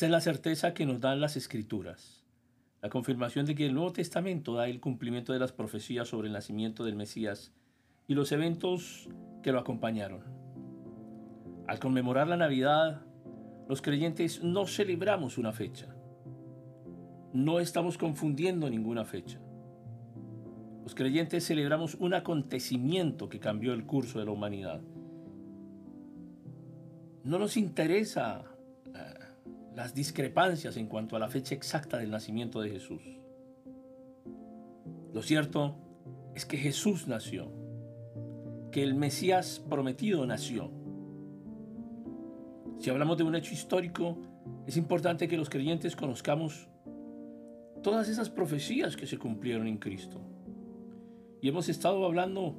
Esta 0.00 0.06
es 0.06 0.12
la 0.12 0.20
certeza 0.22 0.72
que 0.72 0.86
nos 0.86 1.02
dan 1.02 1.20
las 1.20 1.36
escrituras, 1.36 2.24
la 2.80 2.88
confirmación 2.88 3.44
de 3.44 3.54
que 3.54 3.66
el 3.66 3.74
Nuevo 3.74 3.92
Testamento 3.92 4.54
da 4.54 4.66
el 4.66 4.80
cumplimiento 4.80 5.34
de 5.34 5.38
las 5.38 5.52
profecías 5.52 6.08
sobre 6.08 6.28
el 6.28 6.32
nacimiento 6.32 6.84
del 6.84 6.96
Mesías 6.96 7.52
y 8.08 8.14
los 8.14 8.32
eventos 8.32 9.10
que 9.42 9.52
lo 9.52 9.58
acompañaron. 9.58 10.22
Al 11.68 11.78
conmemorar 11.80 12.28
la 12.28 12.38
Navidad, 12.38 13.02
los 13.68 13.82
creyentes 13.82 14.42
no 14.42 14.66
celebramos 14.66 15.36
una 15.36 15.52
fecha. 15.52 15.94
No 17.34 17.60
estamos 17.60 17.98
confundiendo 17.98 18.70
ninguna 18.70 19.04
fecha. 19.04 19.38
Los 20.82 20.94
creyentes 20.94 21.46
celebramos 21.46 21.94
un 21.96 22.14
acontecimiento 22.14 23.28
que 23.28 23.38
cambió 23.38 23.74
el 23.74 23.84
curso 23.84 24.18
de 24.18 24.24
la 24.24 24.30
humanidad. 24.30 24.80
No 27.22 27.38
nos 27.38 27.58
interesa 27.58 28.49
las 29.80 29.94
discrepancias 29.94 30.76
en 30.76 30.88
cuanto 30.88 31.16
a 31.16 31.18
la 31.18 31.30
fecha 31.30 31.54
exacta 31.54 31.96
del 31.96 32.10
nacimiento 32.10 32.60
de 32.60 32.68
Jesús. 32.68 33.00
Lo 35.14 35.22
cierto 35.22 35.74
es 36.34 36.44
que 36.44 36.58
Jesús 36.58 37.08
nació, 37.08 37.50
que 38.72 38.82
el 38.82 38.94
Mesías 38.94 39.64
prometido 39.70 40.26
nació. 40.26 40.70
Si 42.78 42.90
hablamos 42.90 43.16
de 43.16 43.24
un 43.24 43.34
hecho 43.34 43.54
histórico, 43.54 44.18
es 44.66 44.76
importante 44.76 45.28
que 45.28 45.38
los 45.38 45.48
creyentes 45.48 45.96
conozcamos 45.96 46.68
todas 47.82 48.10
esas 48.10 48.28
profecías 48.28 48.98
que 48.98 49.06
se 49.06 49.16
cumplieron 49.16 49.66
en 49.66 49.78
Cristo. 49.78 50.20
Y 51.40 51.48
hemos 51.48 51.70
estado 51.70 52.04
hablando 52.04 52.54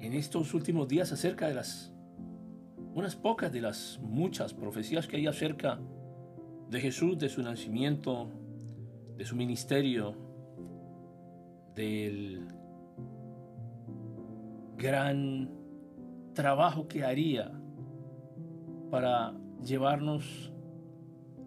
en 0.00 0.14
estos 0.14 0.54
últimos 0.54 0.88
días 0.88 1.12
acerca 1.12 1.46
de 1.46 1.54
las, 1.54 1.92
unas 2.94 3.16
pocas 3.16 3.52
de 3.52 3.60
las 3.60 3.98
muchas 4.02 4.54
profecías 4.54 5.06
que 5.06 5.16
hay 5.16 5.26
acerca 5.26 5.80
de 6.68 6.80
Jesús, 6.80 7.18
de 7.18 7.28
su 7.28 7.42
nacimiento, 7.42 8.28
de 9.16 9.24
su 9.24 9.36
ministerio, 9.36 10.16
del 11.74 12.48
gran 14.76 15.50
trabajo 16.34 16.88
que 16.88 17.04
haría 17.04 17.52
para 18.90 19.34
llevarnos 19.62 20.52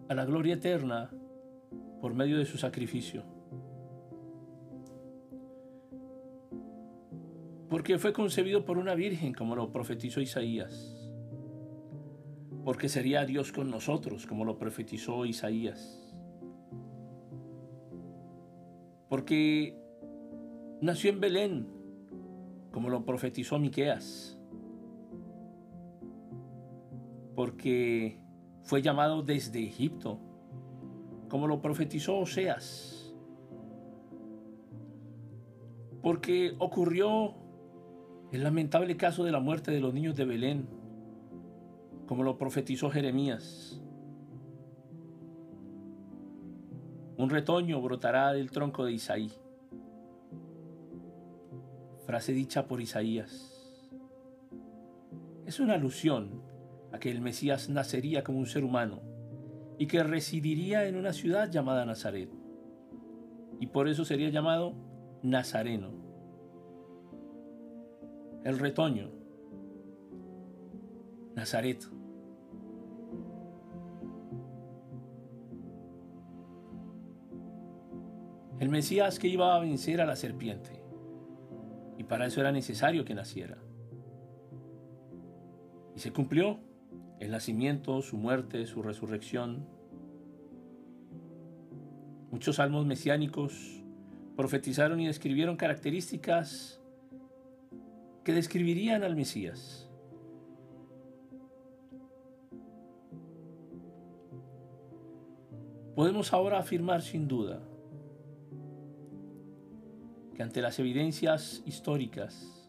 a 0.08 0.14
la 0.14 0.24
gloria 0.24 0.54
eterna 0.54 1.10
por 2.00 2.14
medio 2.14 2.38
de 2.38 2.44
su 2.44 2.58
sacrificio. 2.58 3.36
porque 7.68 7.98
fue 7.98 8.12
concebido 8.12 8.64
por 8.64 8.78
una 8.78 8.94
virgen, 8.94 9.32
como 9.34 9.54
lo 9.54 9.70
profetizó 9.70 10.20
Isaías. 10.20 11.05
Porque 12.66 12.88
sería 12.88 13.24
Dios 13.24 13.52
con 13.52 13.70
nosotros, 13.70 14.26
como 14.26 14.44
lo 14.44 14.58
profetizó 14.58 15.24
Isaías. 15.24 16.12
Porque 19.08 19.78
nació 20.80 21.10
en 21.10 21.20
Belén, 21.20 21.68
como 22.72 22.88
lo 22.90 23.04
profetizó 23.04 23.60
Miqueas. 23.60 24.36
Porque 27.36 28.18
fue 28.62 28.82
llamado 28.82 29.22
desde 29.22 29.62
Egipto, 29.62 30.18
como 31.28 31.46
lo 31.46 31.62
profetizó 31.62 32.18
Oseas. 32.18 33.14
Porque 36.02 36.56
ocurrió 36.58 37.36
el 38.32 38.42
lamentable 38.42 38.96
caso 38.96 39.22
de 39.22 39.30
la 39.30 39.38
muerte 39.38 39.70
de 39.70 39.78
los 39.78 39.94
niños 39.94 40.16
de 40.16 40.24
Belén, 40.24 40.75
como 42.06 42.22
lo 42.22 42.38
profetizó 42.38 42.90
Jeremías. 42.90 43.80
Un 47.16 47.30
retoño 47.30 47.80
brotará 47.80 48.32
del 48.32 48.50
tronco 48.50 48.84
de 48.84 48.92
Isaí. 48.92 49.32
Frase 52.04 52.32
dicha 52.32 52.66
por 52.68 52.80
Isaías. 52.80 53.80
Es 55.44 55.60
una 55.60 55.74
alusión 55.74 56.42
a 56.92 56.98
que 56.98 57.10
el 57.10 57.20
Mesías 57.20 57.68
nacería 57.68 58.22
como 58.22 58.38
un 58.38 58.46
ser 58.46 58.64
humano 58.64 59.00
y 59.78 59.86
que 59.86 60.02
residiría 60.02 60.86
en 60.86 60.96
una 60.96 61.12
ciudad 61.12 61.50
llamada 61.50 61.84
Nazaret. 61.84 62.30
Y 63.60 63.68
por 63.68 63.88
eso 63.88 64.04
sería 64.04 64.28
llamado 64.28 64.74
Nazareno 65.22 66.06
el 68.46 68.60
retoño, 68.60 69.10
Nazaret. 71.34 71.95
El 78.58 78.70
Mesías 78.70 79.18
que 79.18 79.28
iba 79.28 79.54
a 79.54 79.58
vencer 79.58 80.00
a 80.00 80.06
la 80.06 80.16
serpiente. 80.16 80.80
Y 81.98 82.04
para 82.04 82.26
eso 82.26 82.40
era 82.40 82.52
necesario 82.52 83.04
que 83.04 83.14
naciera. 83.14 83.58
Y 85.94 86.00
se 86.00 86.10
cumplió 86.10 86.58
el 87.20 87.30
nacimiento, 87.30 88.00
su 88.00 88.16
muerte, 88.16 88.66
su 88.66 88.82
resurrección. 88.82 89.66
Muchos 92.30 92.56
salmos 92.56 92.86
mesiánicos 92.86 93.82
profetizaron 94.36 95.00
y 95.00 95.06
describieron 95.06 95.56
características 95.56 96.80
que 98.24 98.32
describirían 98.32 99.02
al 99.04 99.16
Mesías. 99.16 99.90
Podemos 105.94 106.32
ahora 106.32 106.58
afirmar 106.58 107.00
sin 107.02 107.28
duda 107.28 107.62
que 110.36 110.42
ante 110.42 110.60
las 110.60 110.78
evidencias 110.78 111.62
históricas, 111.64 112.68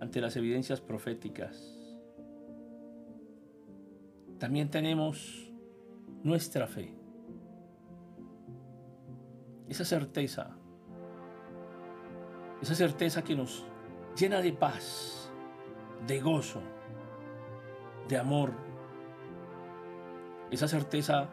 ante 0.00 0.20
las 0.20 0.36
evidencias 0.36 0.82
proféticas, 0.82 1.78
también 4.38 4.70
tenemos 4.70 5.50
nuestra 6.22 6.66
fe, 6.66 6.94
esa 9.66 9.86
certeza, 9.86 10.54
esa 12.60 12.74
certeza 12.74 13.24
que 13.24 13.34
nos 13.34 13.64
llena 14.14 14.42
de 14.42 14.52
paz, 14.52 15.32
de 16.06 16.20
gozo, 16.20 16.60
de 18.08 18.18
amor. 18.18 18.52
Esa 20.50 20.68
certeza 20.68 21.30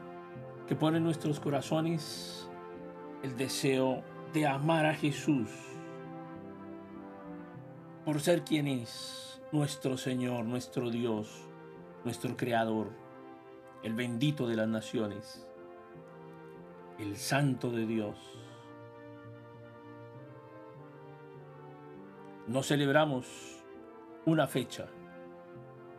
que 0.66 0.78
pone 0.78 1.00
en 1.00 1.04
nuestros 1.04 1.42
corazones 1.42 2.50
el 3.22 3.36
deseo 3.36 4.02
de 4.34 4.46
amar 4.46 4.86
a 4.86 4.94
Jesús 4.94 5.50
por 8.06 8.20
ser 8.22 8.44
quien 8.44 8.68
es 8.68 9.42
nuestro 9.52 9.98
Señor, 9.98 10.46
nuestro 10.46 10.92
Dios, 10.92 11.48
nuestro 12.04 12.38
Creador, 12.38 12.92
el 13.84 13.94
bendito 13.94 14.48
de 14.48 14.56
las 14.56 14.68
naciones, 14.68 15.48
el 17.00 17.18
Santo 17.18 17.72
de 17.72 17.88
Dios. 17.88 18.18
No 22.48 22.62
celebramos 22.62 23.64
una 24.26 24.48
fecha, 24.48 24.88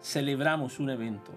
celebramos 0.01 0.79
un 0.79 0.91
evento, 0.91 1.33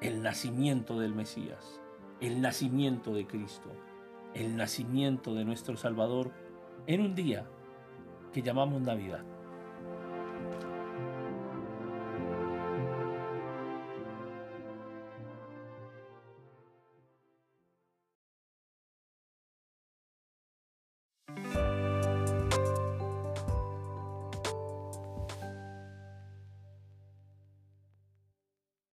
el 0.00 0.22
nacimiento 0.22 0.98
del 0.98 1.14
Mesías, 1.14 1.80
el 2.20 2.40
nacimiento 2.40 3.12
de 3.12 3.26
Cristo, 3.26 3.70
el 4.34 4.56
nacimiento 4.56 5.34
de 5.34 5.44
nuestro 5.44 5.76
Salvador 5.76 6.32
en 6.86 7.00
un 7.00 7.14
día 7.14 7.46
que 8.32 8.42
llamamos 8.42 8.80
Navidad. 8.80 9.24